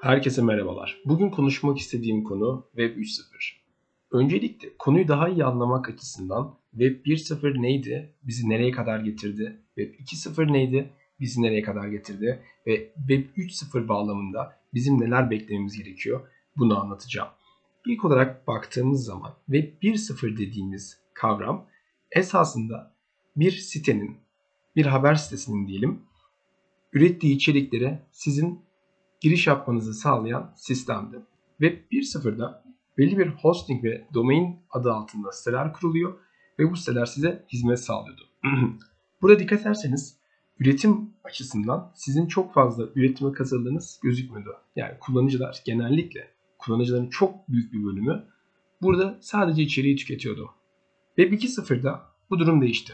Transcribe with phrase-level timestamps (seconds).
[0.00, 0.98] Herkese merhabalar.
[1.04, 3.22] Bugün konuşmak istediğim konu Web 3.0.
[4.10, 10.52] Öncelikle konuyu daha iyi anlamak açısından Web 1.0 neydi, bizi nereye kadar getirdi, Web 2.0
[10.52, 10.90] neydi,
[11.20, 16.20] bizi nereye kadar getirdi ve Web 3.0 bağlamında bizim neler beklememiz gerekiyor
[16.56, 17.28] bunu anlatacağım.
[17.86, 21.66] İlk olarak baktığımız zaman Web 1.0 dediğimiz kavram
[22.10, 22.94] esasında
[23.36, 24.16] bir sitenin,
[24.76, 26.00] bir haber sitesinin diyelim,
[26.92, 28.67] ürettiği içerikleri sizin
[29.20, 31.20] giriş yapmanızı sağlayan sistemdi.
[31.60, 32.64] Web 1.0'da
[32.98, 36.18] belli bir hosting ve domain adı altında siteler kuruluyor
[36.58, 38.22] ve bu siteler size hizmet sağlıyordu.
[39.22, 40.18] Burada dikkat ederseniz
[40.58, 44.56] üretim açısından sizin çok fazla üretime katıldığınız gözükmüyordu.
[44.76, 48.24] Yani kullanıcılar genellikle kullanıcıların çok büyük bir bölümü
[48.82, 50.50] burada sadece içeriği tüketiyordu.
[51.16, 52.92] Web 2.0'da bu durum değişti.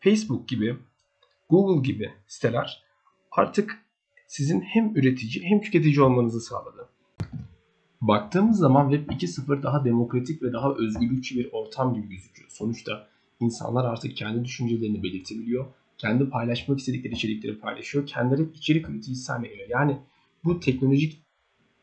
[0.00, 0.76] Facebook gibi,
[1.50, 2.82] Google gibi siteler
[3.30, 3.78] artık
[4.32, 6.88] sizin hem üretici hem tüketici olmanızı sağladı.
[8.00, 12.50] Baktığımız zaman Web 2.0 daha demokratik ve daha özgürlükçü bir ortam gibi gözüküyor.
[12.50, 13.08] Sonuçta
[13.40, 15.66] insanlar artık kendi düşüncelerini belirtebiliyor.
[15.98, 18.06] Kendi paylaşmak istedikleri içerikleri paylaşıyor.
[18.06, 19.68] Kendileri içerik üreticisi haline geliyor.
[19.70, 19.98] Yani
[20.44, 21.22] bu teknolojik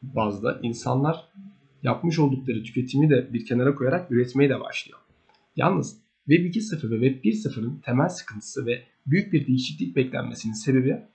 [0.01, 1.29] bazda insanlar
[1.83, 4.99] yapmış oldukları tüketimi de bir kenara koyarak üretmeye de başlıyor.
[5.55, 5.97] Yalnız
[6.29, 11.09] Web 2.0 ve Web 1.0'ın temel sıkıntısı ve büyük bir değişiklik beklenmesinin sebebi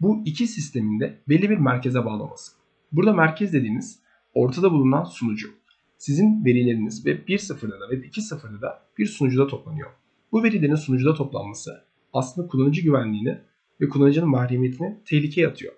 [0.00, 2.52] bu iki sistemin de belli bir merkeze bağlaması.
[2.92, 3.98] Burada merkez dediğimiz
[4.34, 5.54] ortada bulunan sunucu.
[5.98, 9.90] Sizin verileriniz Web 1.0'da da Web 2.0'da da bir sunucuda toplanıyor.
[10.32, 13.38] Bu verilerin sunucuda toplanması aslında kullanıcı güvenliğini
[13.80, 15.72] ve kullanıcının mahremiyetini tehlikeye atıyor.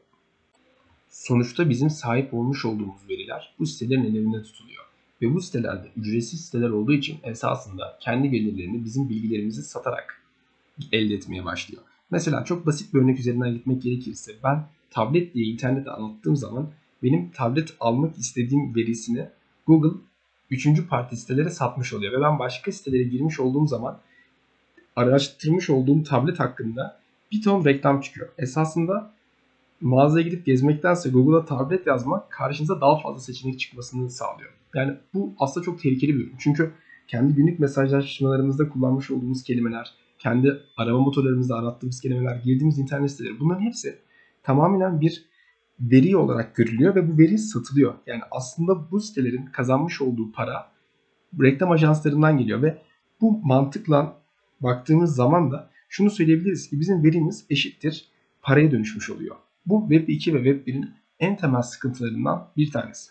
[1.10, 4.84] Sonuçta bizim sahip olmuş olduğumuz veriler bu sitelerin elinde tutuluyor.
[5.22, 10.22] Ve bu sitelerde ücretsiz siteler olduğu için esasında kendi gelirlerini bizim bilgilerimizi satarak
[10.92, 11.82] elde etmeye başlıyor.
[12.10, 16.70] Mesela çok basit bir örnek üzerinden gitmek gerekirse ben tablet diye internette anlattığım zaman
[17.02, 19.28] benim tablet almak istediğim verisini
[19.66, 19.98] Google
[20.50, 22.12] üçüncü parti sitelere satmış oluyor.
[22.12, 23.98] Ve ben başka sitelere girmiş olduğum zaman
[24.96, 27.00] araştırmış olduğum tablet hakkında
[27.32, 28.28] bir ton reklam çıkıyor.
[28.38, 29.10] Esasında
[29.80, 34.50] mağazaya gidip gezmektense Google'a tablet yazmak karşınıza daha fazla seçenek çıkmasını sağlıyor.
[34.74, 36.36] Yani bu aslında çok tehlikeli bir ürün.
[36.38, 36.72] Çünkü
[37.08, 43.62] kendi günlük mesajlaşmalarımızda kullanmış olduğumuz kelimeler, kendi arama motorlarımızda arattığımız kelimeler, girdiğimiz internet siteleri bunların
[43.62, 43.98] hepsi
[44.42, 45.24] tamamen bir
[45.80, 47.94] veri olarak görülüyor ve bu veri satılıyor.
[48.06, 50.70] Yani aslında bu sitelerin kazanmış olduğu para
[51.40, 52.82] reklam ajanslarından geliyor ve
[53.20, 54.16] bu mantıkla
[54.60, 58.08] baktığımız zaman da şunu söyleyebiliriz ki bizim verimiz eşittir
[58.42, 59.36] paraya dönüşmüş oluyor.
[59.66, 60.90] Bu Web 2 ve Web 1'in
[61.20, 63.10] en temel sıkıntılarından bir tanesi.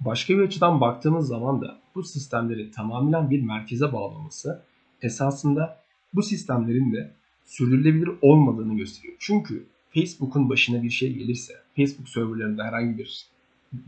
[0.00, 4.62] Başka bir açıdan baktığımız zaman da bu sistemleri tamamen bir merkeze bağlaması
[5.02, 5.82] esasında
[6.14, 7.10] bu sistemlerin de
[7.44, 9.14] sürdürülebilir olmadığını gösteriyor.
[9.18, 13.26] Çünkü Facebook'un başına bir şey gelirse, Facebook serverlarında herhangi bir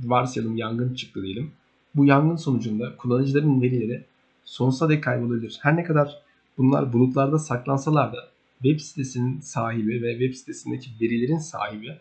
[0.04, 1.50] varsayalım yangın çıktı diyelim.
[1.94, 4.04] Bu yangın sonucunda kullanıcıların verileri
[4.44, 5.58] sonsuza dek kaybolabilir.
[5.62, 6.22] Her ne kadar
[6.58, 8.28] bunlar bulutlarda saklansalar da
[8.62, 11.96] web sitesinin sahibi ve web sitesindeki verilerin sahibi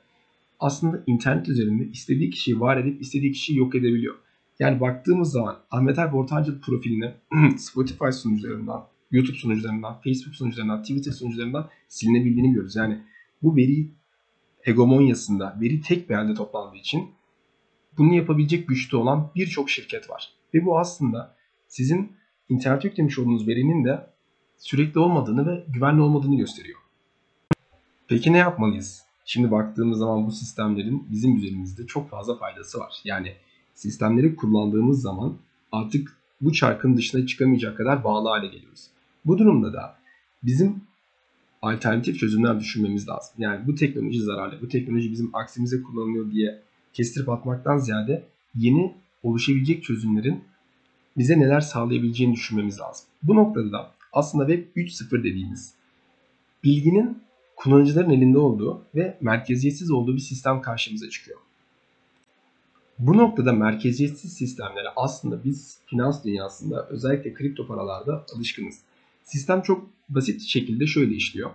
[0.60, 4.16] aslında internet üzerinde istediği kişiyi var edip istediği kişiyi yok edebiliyor.
[4.60, 7.12] Yani baktığımız zaman Ahmet Alp Ortancıl profilini
[7.58, 12.76] Spotify sunucularından YouTube sunucularından, Facebook sunucularından, Twitter sunucularından silinebildiğini görüyoruz.
[12.76, 13.00] Yani
[13.44, 13.92] bu veri
[14.62, 17.10] hegemonyasında, veri tek bir halde toplandığı için
[17.98, 20.34] bunu yapabilecek güçte olan birçok şirket var.
[20.54, 21.36] Ve bu aslında
[21.68, 22.12] sizin
[22.50, 24.10] internet yüklemiş olduğunuz verinin de
[24.58, 26.80] sürekli olmadığını ve güvenli olmadığını gösteriyor.
[28.08, 29.06] Peki ne yapmalıyız?
[29.26, 32.94] Şimdi baktığımız zaman bu sistemlerin bizim üzerimizde çok fazla faydası var.
[33.04, 33.34] Yani
[33.74, 35.38] sistemleri kullandığımız zaman
[35.72, 38.88] artık bu çarkın dışına çıkamayacak kadar bağlı hale geliyoruz.
[39.26, 39.96] Bu durumda da
[40.44, 40.82] bizim
[41.62, 43.34] alternatif çözümler düşünmemiz lazım.
[43.38, 46.62] Yani bu teknoloji zararlı, bu teknoloji bizim aksimize kullanılıyor diye
[46.94, 48.24] kestirip atmaktan ziyade
[48.56, 50.44] yeni oluşabilecek çözümlerin
[51.18, 53.06] bize neler sağlayabileceğini düşünmemiz lazım.
[53.24, 55.74] Bu noktada da aslında Web 3.0 dediğimiz
[56.64, 57.18] bilginin
[57.56, 61.40] kullanıcıların elinde olduğu ve merkeziyetsiz olduğu bir sistem karşımıza çıkıyor.
[63.00, 68.80] Bu noktada merkeziyetsiz sistemlere aslında biz finans dünyasında özellikle kripto paralarda alışkınız.
[69.32, 71.52] Sistem çok basit şekilde şöyle işliyor.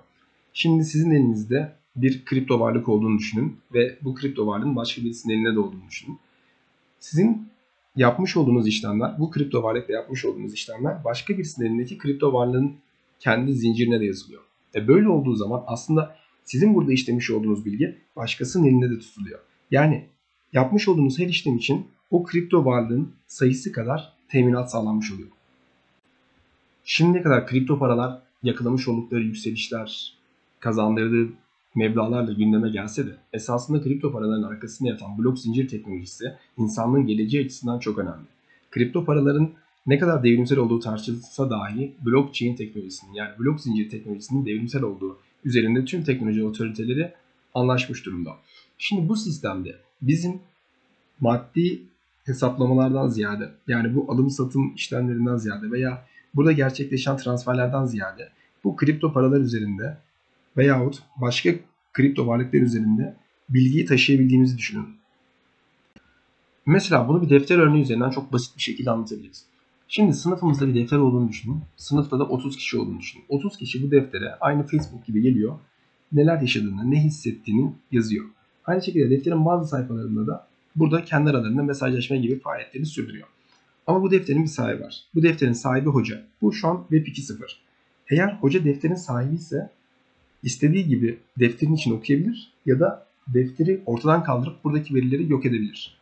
[0.52, 5.54] Şimdi sizin elinizde bir kripto varlık olduğunu düşünün ve bu kripto varlığın başka birisinin elinde
[5.54, 6.18] de olduğunu düşünün.
[7.00, 7.48] Sizin
[7.96, 12.72] yapmış olduğunuz işlemler, bu kripto varlıkla yapmış olduğunuz işlemler başka birisinin elindeki kripto varlığın
[13.20, 14.42] kendi zincirine de yazılıyor.
[14.74, 19.38] E böyle olduğu zaman aslında sizin burada işlemiş olduğunuz bilgi başkasının elinde de tutuluyor.
[19.70, 20.04] Yani
[20.52, 25.35] yapmış olduğunuz her işlem için o kripto varlığın sayısı kadar teminat sağlanmış oluyor.
[26.88, 30.12] Şimdiye kadar kripto paralar yakalamış oldukları yükselişler,
[30.60, 31.32] kazandırdığı
[31.74, 36.24] meblalarla gündeme gelse de esasında kripto paraların arkasında yatan blok zincir teknolojisi
[36.56, 38.26] insanlığın geleceği açısından çok önemli.
[38.70, 39.50] Kripto paraların
[39.86, 45.84] ne kadar devrimsel olduğu tartışılsa dahi blockchain teknolojisinin yani blok zincir teknolojisinin devrimsel olduğu üzerinde
[45.84, 47.12] tüm teknoloji otoriteleri
[47.54, 48.30] anlaşmış durumda.
[48.78, 50.40] Şimdi bu sistemde bizim
[51.20, 51.82] maddi
[52.24, 58.28] hesaplamalardan ziyade yani bu alım satım işlemlerinden ziyade veya burada gerçekleşen transferlerden ziyade
[58.64, 59.96] bu kripto paralar üzerinde
[60.56, 61.50] veyahut başka
[61.92, 63.16] kripto varlıklar üzerinde
[63.48, 64.86] bilgiyi taşıyabildiğimizi düşünün.
[66.66, 69.46] Mesela bunu bir defter örneği üzerinden çok basit bir şekilde anlatabiliriz.
[69.88, 71.60] Şimdi sınıfımızda bir defter olduğunu düşünün.
[71.76, 73.24] Sınıfta da 30 kişi olduğunu düşünün.
[73.28, 75.58] 30 kişi bu deftere aynı Facebook gibi geliyor.
[76.12, 78.24] Neler yaşadığını, ne hissettiğini yazıyor.
[78.64, 83.28] Aynı şekilde defterin bazı sayfalarında da burada kendi aralarında mesajlaşma gibi faaliyetlerini sürdürüyor.
[83.86, 85.02] Ama bu defterin bir sahibi var.
[85.14, 86.24] Bu defterin sahibi hoca.
[86.42, 87.42] Bu şu an Web 2.0.
[88.10, 89.70] Eğer hoca defterin sahibi ise
[90.42, 95.96] istediği gibi defterin için okuyabilir ya da defteri ortadan kaldırıp buradaki verileri yok edebilir.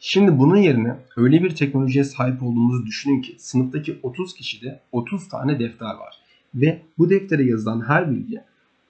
[0.00, 5.58] Şimdi bunun yerine öyle bir teknolojiye sahip olduğumuzu düşünün ki sınıftaki 30 kişide 30 tane
[5.58, 6.18] defter var.
[6.54, 8.40] Ve bu deftere yazılan her bilgi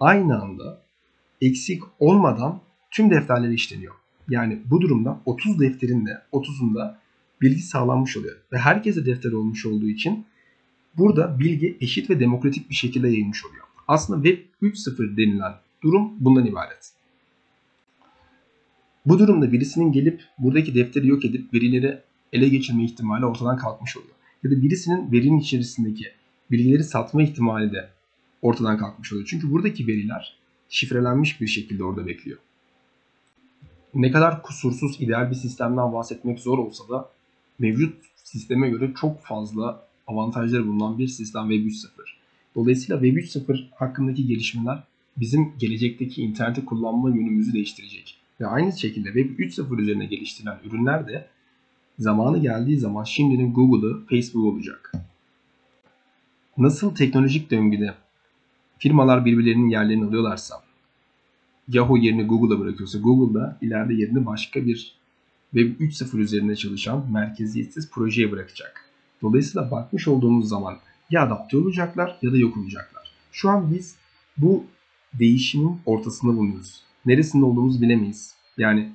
[0.01, 0.81] aynı anda
[1.41, 2.61] eksik olmadan
[2.91, 3.95] tüm defterlere işleniyor.
[4.29, 6.95] Yani bu durumda 30 defterin de 30'unda
[7.43, 8.37] bilgi sağlanmış oluyor.
[8.53, 10.27] Ve herkese defter olmuş olduğu için
[10.99, 13.65] burada bilgi eşit ve demokratik bir şekilde yayılmış oluyor.
[13.89, 16.93] Aslında Web 3.0 denilen durum bundan ibaret.
[19.07, 22.01] Bu durumda birisinin gelip buradaki defteri yok edip verileri
[22.33, 24.15] ele geçirme ihtimali ortadan kalkmış oluyor.
[24.43, 26.07] Ya da birisinin verinin içerisindeki
[26.51, 27.89] bilgileri satma ihtimali de
[28.43, 29.27] ortadan kalkmış oluyor.
[29.31, 30.37] Çünkü buradaki veriler
[30.69, 32.39] şifrelenmiş bir şekilde orada bekliyor.
[33.95, 37.11] Ne kadar kusursuz ideal bir sistemden bahsetmek zor olsa da
[37.59, 41.89] mevcut sisteme göre çok fazla avantajları bulunan bir sistem Web 3.0.
[42.55, 44.83] Dolayısıyla Web 3.0 hakkındaki gelişmeler
[45.17, 48.19] bizim gelecekteki interneti kullanma yönümüzü değiştirecek.
[48.41, 51.27] Ve aynı şekilde Web 3.0 üzerine geliştirilen ürünler de
[51.99, 54.93] zamanı geldiği zaman şimdinin Google'ı, Facebook olacak.
[56.59, 57.95] Nasıl teknolojik döngüde
[58.79, 60.55] firmalar birbirlerinin yerlerini alıyorlarsa,
[61.69, 64.97] Yahoo yerini Google'a bırakıyorsa Google da ileride yerini başka bir
[65.55, 68.91] Web 3.0 üzerine çalışan merkeziyetsiz projeye bırakacak.
[69.23, 70.77] Dolayısıyla bakmış olduğumuz zaman
[71.11, 73.13] ya adapte olacaklar ya da yok olacaklar.
[73.33, 73.97] Şu an biz
[74.37, 74.65] bu
[75.19, 76.83] değişimin ortasında bulunuyoruz.
[77.07, 78.35] Neresinde olduğumuzu bilemeyiz.
[78.59, 78.93] Yani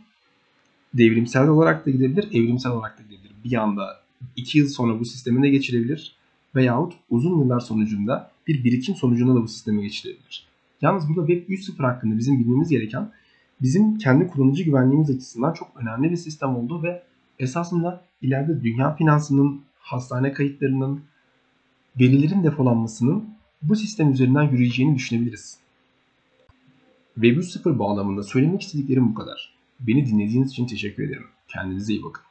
[0.94, 3.32] devrimsel olarak da gidebilir, evrimsel olarak da gidebilir.
[3.44, 4.02] Bir anda
[4.36, 6.16] iki yıl sonra bu sistemine geçirebilir
[6.56, 10.48] veyahut uzun yıllar sonucunda bir birikim sonucunda da bu sisteme geçirebilir.
[10.82, 13.12] Yalnız burada Web 3.0 hakkında bizim bilmemiz gereken
[13.62, 17.04] bizim kendi kullanıcı güvenliğimiz açısından çok önemli bir sistem oldu ve
[17.40, 21.02] esasında ileride dünya finansının, hastane kayıtlarının,
[22.00, 23.26] verilerin depolanmasının
[23.62, 25.58] bu sistem üzerinden yürüyeceğini düşünebiliriz.
[27.16, 29.54] Web 3.0 bağlamında söylemek istediklerim bu kadar.
[29.80, 31.28] Beni dinlediğiniz için teşekkür ederim.
[31.48, 32.31] Kendinize iyi bakın.